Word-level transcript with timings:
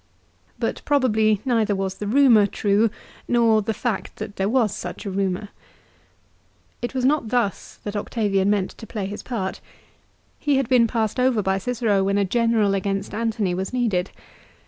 But 0.57 0.81
probably 0.83 1.41
neither 1.45 1.75
was 1.75 1.93
the 1.99 2.07
rumour 2.07 2.47
true, 2.47 2.89
nor 3.27 3.61
the 3.61 3.71
fact 3.71 4.15
that 4.15 4.35
there 4.37 4.49
was 4.49 4.73
such 4.75 5.05
a 5.05 5.11
rumour. 5.11 5.49
It 6.81 6.95
was 6.95 7.05
not 7.05 7.27
thus 7.29 7.77
that 7.83 7.95
Octavian 7.95 8.49
meant 8.49 8.71
to 8.79 8.87
play 8.87 9.05
his 9.05 9.21
part. 9.21 9.61
He 10.39 10.55
had 10.57 10.67
been^ 10.67 10.87
passed 10.87 11.19
over 11.19 11.43
by 11.43 11.59
Cicero 11.59 12.03
when 12.03 12.17
a 12.17 12.25
general 12.25 12.73
against 12.73 13.13
Antony 13.13 13.53
was 13.53 13.73
needed. 13.73 14.09